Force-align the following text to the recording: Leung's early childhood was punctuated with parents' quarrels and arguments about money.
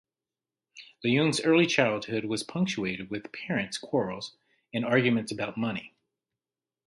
Leung's 1.05 1.41
early 1.41 1.67
childhood 1.67 2.25
was 2.25 2.41
punctuated 2.41 3.11
with 3.11 3.31
parents' 3.31 3.77
quarrels 3.77 4.35
and 4.73 4.83
arguments 4.83 5.31
about 5.31 5.57
money. 5.57 5.93